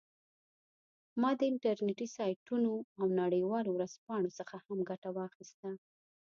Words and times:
ما 1.21 1.31
د 1.39 1.41
انټرنیټي 1.51 2.07
سایټونو 2.17 2.71
او 2.99 3.05
نړیوالو 3.21 3.69
ورځپاڼو 3.73 4.29
څخه 4.39 4.55
هم 4.65 4.79
ګټه 4.89 5.09
واخیسته 5.17 5.69